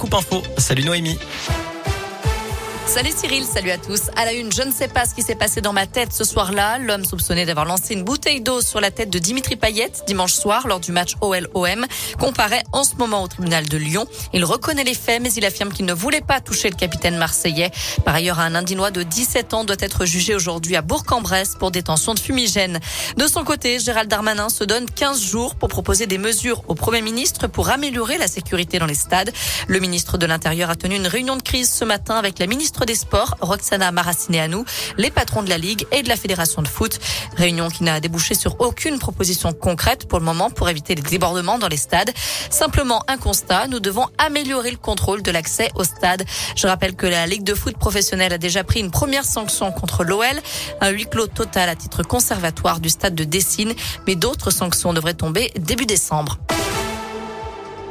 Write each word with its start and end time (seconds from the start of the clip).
Coupe 0.00 0.14
info. 0.14 0.42
Salut 0.58 0.84
Noémie. 0.84 1.18
Salut 2.88 3.12
Cyril, 3.14 3.44
salut 3.44 3.70
à 3.70 3.76
tous. 3.76 4.04
À 4.16 4.24
la 4.24 4.32
une, 4.32 4.50
je 4.50 4.62
ne 4.62 4.72
sais 4.72 4.88
pas 4.88 5.04
ce 5.04 5.14
qui 5.14 5.20
s'est 5.20 5.34
passé 5.34 5.60
dans 5.60 5.74
ma 5.74 5.86
tête 5.86 6.14
ce 6.14 6.24
soir-là. 6.24 6.78
L'homme 6.78 7.04
soupçonné 7.04 7.44
d'avoir 7.44 7.66
lancé 7.66 7.92
une 7.92 8.02
bouteille 8.02 8.40
d'eau 8.40 8.62
sur 8.62 8.80
la 8.80 8.90
tête 8.90 9.10
de 9.10 9.18
Dimitri 9.18 9.56
Payet 9.56 9.92
dimanche 10.06 10.32
soir 10.32 10.66
lors 10.66 10.80
du 10.80 10.90
match 10.90 11.12
OL-OM 11.20 11.84
comparaît 12.18 12.62
en 12.72 12.84
ce 12.84 12.96
moment 12.96 13.22
au 13.22 13.28
tribunal 13.28 13.68
de 13.68 13.76
Lyon. 13.76 14.06
Il 14.32 14.42
reconnaît 14.42 14.84
les 14.84 14.94
faits, 14.94 15.20
mais 15.22 15.30
il 15.34 15.44
affirme 15.44 15.70
qu'il 15.70 15.84
ne 15.84 15.92
voulait 15.92 16.22
pas 16.22 16.40
toucher 16.40 16.70
le 16.70 16.76
capitaine 16.76 17.18
marseillais. 17.18 17.70
Par 18.06 18.14
ailleurs, 18.14 18.40
un 18.40 18.54
Indinois 18.54 18.90
de 18.90 19.02
17 19.02 19.52
ans 19.52 19.64
doit 19.64 19.76
être 19.80 20.06
jugé 20.06 20.34
aujourd'hui 20.34 20.74
à 20.74 20.80
Bourg-en-Bresse 20.80 21.56
pour 21.58 21.70
détention 21.70 22.14
de 22.14 22.18
fumigène. 22.18 22.80
De 23.18 23.26
son 23.26 23.44
côté, 23.44 23.80
Gérald 23.80 24.08
Darmanin 24.08 24.48
se 24.48 24.64
donne 24.64 24.86
15 24.88 25.20
jours 25.20 25.56
pour 25.56 25.68
proposer 25.68 26.06
des 26.06 26.18
mesures 26.18 26.62
au 26.68 26.74
Premier 26.74 27.02
ministre 27.02 27.48
pour 27.48 27.68
améliorer 27.68 28.16
la 28.16 28.28
sécurité 28.28 28.78
dans 28.78 28.86
les 28.86 28.94
stades. 28.94 29.30
Le 29.66 29.78
ministre 29.78 30.16
de 30.16 30.24
l'Intérieur 30.24 30.70
a 30.70 30.74
tenu 30.74 30.96
une 30.96 31.06
réunion 31.06 31.36
de 31.36 31.42
crise 31.42 31.70
ce 31.70 31.84
matin 31.84 32.16
avec 32.16 32.38
la 32.38 32.46
ministre 32.46 32.77
des 32.84 32.94
Sports, 32.94 33.36
Roxana 33.40 33.92
Maracineanu, 33.92 34.64
les 34.96 35.10
patrons 35.10 35.42
de 35.42 35.48
la 35.48 35.58
Ligue 35.58 35.86
et 35.92 36.02
de 36.02 36.08
la 36.08 36.16
Fédération 36.16 36.62
de 36.62 36.68
foot. 36.68 36.98
Réunion 37.36 37.68
qui 37.68 37.84
n'a 37.84 38.00
débouché 38.00 38.34
sur 38.34 38.60
aucune 38.60 38.98
proposition 38.98 39.52
concrète 39.52 40.08
pour 40.08 40.18
le 40.18 40.24
moment 40.24 40.50
pour 40.50 40.68
éviter 40.68 40.94
les 40.94 41.02
débordements 41.02 41.58
dans 41.58 41.68
les 41.68 41.76
stades. 41.76 42.10
Simplement 42.50 43.02
un 43.08 43.16
constat, 43.16 43.68
nous 43.68 43.80
devons 43.80 44.06
améliorer 44.18 44.70
le 44.70 44.76
contrôle 44.76 45.22
de 45.22 45.30
l'accès 45.30 45.70
au 45.74 45.84
stade. 45.84 46.24
Je 46.56 46.66
rappelle 46.66 46.94
que 46.96 47.06
la 47.06 47.26
Ligue 47.26 47.44
de 47.44 47.54
foot 47.54 47.76
professionnelle 47.76 48.32
a 48.32 48.38
déjà 48.38 48.64
pris 48.64 48.80
une 48.80 48.90
première 48.90 49.24
sanction 49.24 49.72
contre 49.72 50.04
l'OL, 50.04 50.24
un 50.80 50.90
huis 50.90 51.06
clos 51.06 51.26
total 51.26 51.68
à 51.68 51.76
titre 51.76 52.02
conservatoire 52.02 52.80
du 52.80 52.88
stade 52.88 53.14
de 53.14 53.24
Dessine, 53.24 53.74
mais 54.06 54.14
d'autres 54.14 54.50
sanctions 54.50 54.92
devraient 54.92 55.14
tomber 55.14 55.52
début 55.56 55.86
décembre. 55.86 56.38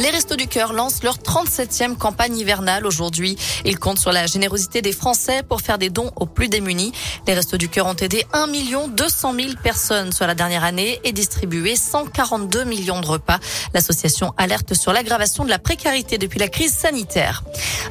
Les 0.00 0.10
Restos 0.10 0.36
du 0.36 0.46
Cœur 0.46 0.72
lancent 0.72 1.02
leur 1.02 1.18
37e 1.18 1.96
campagne 1.96 2.36
hivernale 2.38 2.86
aujourd'hui. 2.86 3.36
Ils 3.64 3.80
comptent 3.80 3.98
sur 3.98 4.12
la 4.12 4.26
générosité 4.26 4.80
des 4.80 4.92
Français 4.92 5.42
pour 5.42 5.60
faire 5.60 5.76
des 5.76 5.90
dons 5.90 6.12
aux 6.14 6.26
plus 6.26 6.48
démunis. 6.48 6.92
Les 7.26 7.34
Restos 7.34 7.56
du 7.56 7.68
Cœur 7.68 7.86
ont 7.86 7.94
aidé 7.94 8.24
1 8.32 8.46
200 8.88 9.34
000 9.34 9.48
personnes 9.60 10.12
sur 10.12 10.28
la 10.28 10.36
dernière 10.36 10.62
année 10.62 11.00
et 11.02 11.10
distribué 11.10 11.74
142 11.74 12.62
millions 12.62 13.00
de 13.00 13.06
repas. 13.06 13.40
L'association 13.74 14.32
alerte 14.36 14.74
sur 14.74 14.92
l'aggravation 14.92 15.44
de 15.44 15.50
la 15.50 15.58
précarité 15.58 16.16
depuis 16.16 16.38
la 16.38 16.48
crise 16.48 16.72
sanitaire. 16.72 17.42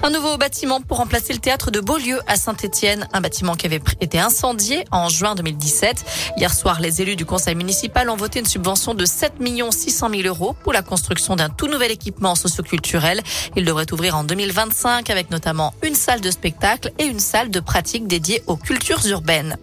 Un 0.04 0.12
nouveau 0.12 0.38
bâtiment 0.38 0.80
pour 0.80 0.98
remplacer 0.98 1.34
le 1.34 1.40
théâtre 1.40 1.72
de 1.72 1.80
Beaulieu 1.80 2.20
à 2.28 2.36
Saint-Étienne, 2.36 3.08
un 3.14 3.22
bâtiment 3.22 3.56
qui 3.56 3.66
avait 3.66 3.82
été 4.00 4.20
incendié 4.20 4.86
en 4.92 5.10
juin 5.10 5.34
2017. 5.34 6.06
Hier 6.38 6.54
soir, 6.54 6.80
les 6.80 7.02
élus 7.02 7.16
du 7.16 7.26
conseil 7.26 7.56
municipal 7.56 8.10
ont 8.10 8.16
voté 8.16 8.40
une 8.40 8.46
subvention 8.46 8.94
de 8.94 9.06
7 9.06 9.34
600 9.72 10.10
000 10.10 10.22
euros 10.28 10.56
pour 10.64 10.72
la 10.72 10.84
construction 10.84 11.36
d'un 11.36 11.50
tout 11.50 11.68
nouvel 11.68 11.92
équipement 11.92 12.36
socioculturel. 12.36 13.22
Il 13.56 13.66
devrait 13.66 13.92
ouvrir 13.92 14.16
en 14.16 14.24
2025 14.24 15.10
avec 15.10 15.32
notamment 15.32 15.74
une 15.82 15.96
salle 15.96 16.22
de 16.22 16.32
spectacle 16.32 16.92
et 17.00 17.06
une 17.06 17.20
salle 17.20 17.50
de 17.50 17.60
pratique 17.60 18.08
dédiée 18.08 18.44
aux 18.46 18.58
cultures 18.58 19.06
urbaines. 19.08 19.58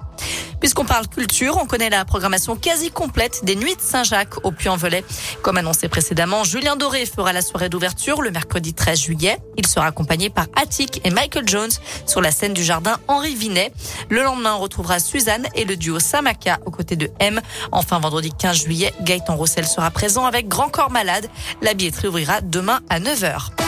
Puisqu'on 0.65 0.87
parle 0.87 1.07
culture, 1.09 1.59
on 1.61 1.67
connaît 1.67 1.91
la 1.91 2.07
programmation 2.07 2.57
quasi 2.57 2.91
complète 2.91 3.45
des 3.45 3.55
Nuits 3.55 3.77
de 3.77 3.83
Saint-Jacques 3.83 4.47
au 4.47 4.51
Puy-en-Velay. 4.51 5.05
Comme 5.43 5.59
annoncé 5.59 5.89
précédemment, 5.91 6.43
Julien 6.43 6.75
Doré 6.75 7.05
fera 7.05 7.34
la 7.34 7.43
soirée 7.43 7.69
d'ouverture 7.69 8.23
le 8.23 8.31
mercredi 8.31 8.73
13 8.73 8.98
juillet. 8.98 9.37
Il 9.59 9.67
sera 9.67 9.84
accompagné 9.84 10.31
par 10.31 10.47
Attic 10.56 11.03
et 11.05 11.11
Michael 11.11 11.47
Jones 11.47 11.69
sur 12.06 12.23
la 12.23 12.31
scène 12.31 12.55
du 12.55 12.65
jardin 12.65 12.97
Henri 13.09 13.34
Vinet. 13.34 13.75
Le 14.09 14.23
lendemain, 14.23 14.55
on 14.55 14.61
retrouvera 14.61 15.01
Suzanne 15.01 15.47
et 15.55 15.67
le 15.67 15.77
duo 15.77 15.98
Samaka 15.98 16.59
aux 16.65 16.71
côtés 16.71 16.97
de 16.97 17.11
M. 17.19 17.43
Enfin, 17.71 17.99
vendredi 17.99 18.33
15 18.33 18.62
juillet, 18.62 18.95
Gaëtan 19.03 19.37
Roussel 19.37 19.67
sera 19.67 19.91
présent 19.91 20.25
avec 20.25 20.49
Grand 20.49 20.71
Corps 20.71 20.91
Malade. 20.91 21.28
La 21.61 21.75
billetterie 21.75 22.09
ouvrira 22.09 22.41
demain 22.41 22.81
à 22.89 23.01
9h. 23.01 23.64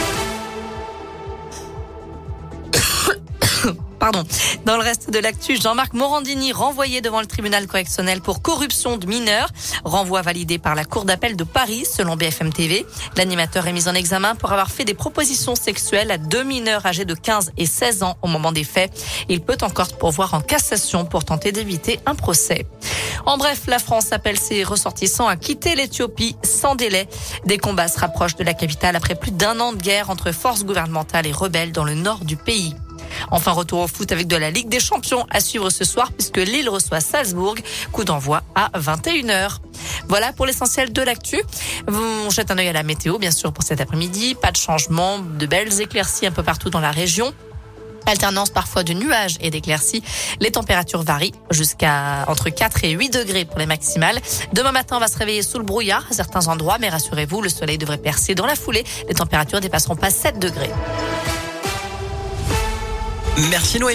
Pardon. 4.07 4.23
Dans 4.63 4.77
le 4.77 4.83
reste 4.83 5.11
de 5.11 5.19
l'actu, 5.19 5.57
Jean-Marc 5.57 5.91
Morandini 5.91 6.53
renvoyé 6.53 7.01
devant 7.01 7.19
le 7.19 7.25
tribunal 7.25 7.67
correctionnel 7.67 8.21
pour 8.21 8.41
corruption 8.41 8.95
de 8.95 9.05
mineurs. 9.05 9.49
Renvoi 9.83 10.21
validé 10.21 10.59
par 10.59 10.75
la 10.75 10.85
Cour 10.85 11.03
d'appel 11.03 11.35
de 11.35 11.43
Paris, 11.43 11.83
selon 11.83 12.15
BFM 12.15 12.53
TV. 12.53 12.85
L'animateur 13.17 13.67
est 13.67 13.73
mis 13.73 13.89
en 13.89 13.95
examen 13.95 14.35
pour 14.35 14.53
avoir 14.53 14.71
fait 14.71 14.85
des 14.85 14.93
propositions 14.93 15.55
sexuelles 15.55 16.09
à 16.09 16.17
deux 16.17 16.43
mineurs 16.43 16.85
âgés 16.85 17.03
de 17.03 17.13
15 17.15 17.51
et 17.57 17.65
16 17.65 18.03
ans 18.03 18.15
au 18.21 18.29
moment 18.29 18.53
des 18.53 18.63
faits. 18.63 18.93
Il 19.27 19.41
peut 19.41 19.57
encore 19.61 19.89
pourvoir 19.97 20.33
en 20.33 20.39
cassation 20.39 21.03
pour 21.03 21.25
tenter 21.25 21.51
d'éviter 21.51 21.99
un 22.05 22.15
procès. 22.15 22.65
En 23.25 23.37
bref, 23.37 23.63
la 23.67 23.79
France 23.79 24.13
appelle 24.13 24.39
ses 24.39 24.63
ressortissants 24.63 25.27
à 25.27 25.35
quitter 25.35 25.75
l'Éthiopie 25.75 26.37
sans 26.43 26.75
délai. 26.75 27.09
Des 27.45 27.57
combats 27.57 27.89
se 27.89 27.99
rapprochent 27.99 28.37
de 28.37 28.45
la 28.45 28.53
capitale 28.53 28.95
après 28.95 29.15
plus 29.15 29.31
d'un 29.31 29.59
an 29.59 29.73
de 29.73 29.81
guerre 29.81 30.09
entre 30.09 30.31
forces 30.31 30.63
gouvernementales 30.63 31.27
et 31.27 31.33
rebelles 31.33 31.73
dans 31.73 31.83
le 31.83 31.95
nord 31.95 32.23
du 32.23 32.37
pays. 32.37 32.73
Enfin, 33.31 33.51
retour 33.51 33.79
au 33.79 33.87
foot 33.87 34.11
avec 34.11 34.27
de 34.27 34.35
la 34.35 34.51
Ligue 34.51 34.69
des 34.69 34.79
Champions 34.79 35.25
à 35.29 35.39
suivre 35.39 35.69
ce 35.69 35.83
soir 35.83 36.11
puisque 36.11 36.37
Lille 36.37 36.69
reçoit 36.69 36.99
Salzbourg. 36.99 37.55
Coup 37.91 38.03
d'envoi 38.03 38.43
à 38.55 38.69
21h. 38.77 39.57
Voilà 40.07 40.33
pour 40.33 40.45
l'essentiel 40.45 40.93
de 40.93 41.01
l'actu. 41.01 41.41
Vous 41.87 42.29
jetez 42.29 42.51
un 42.51 42.57
œil 42.57 42.69
à 42.69 42.73
la 42.73 42.83
météo, 42.83 43.17
bien 43.17 43.31
sûr, 43.31 43.51
pour 43.51 43.63
cet 43.63 43.81
après-midi. 43.81 44.35
Pas 44.35 44.51
de 44.51 44.57
changement, 44.57 45.19
de 45.19 45.45
belles 45.45 45.81
éclaircies 45.81 46.25
un 46.25 46.31
peu 46.31 46.43
partout 46.43 46.69
dans 46.69 46.79
la 46.79 46.91
région. 46.91 47.33
Alternance 48.07 48.49
parfois 48.49 48.83
de 48.83 48.93
nuages 48.93 49.35
et 49.41 49.49
d'éclaircies. 49.49 50.01
Les 50.39 50.51
températures 50.51 51.03
varient 51.03 51.33
jusqu'à 51.51 52.23
entre 52.27 52.49
4 52.49 52.85
et 52.85 52.91
8 52.91 53.09
degrés 53.09 53.43
pour 53.43 53.59
les 53.59 53.65
maximales. 53.65 54.19
Demain 54.53 54.71
matin, 54.71 54.95
on 54.95 54.99
va 54.99 55.09
se 55.09 55.17
réveiller 55.17 55.41
sous 55.41 55.57
le 55.57 55.65
brouillard 55.65 56.05
à 56.09 56.13
certains 56.13 56.47
endroits, 56.47 56.77
mais 56.79 56.87
rassurez-vous, 56.87 57.41
le 57.41 57.49
soleil 57.49 57.77
devrait 57.77 57.97
percer 57.97 58.33
dans 58.33 58.45
la 58.45 58.55
foulée. 58.55 58.85
Les 59.09 59.13
températures 59.13 59.59
dépasseront 59.59 59.97
pas 59.97 60.09
7 60.09 60.39
degrés. 60.39 60.71
Merci 63.37 63.77
Noé. 63.77 63.85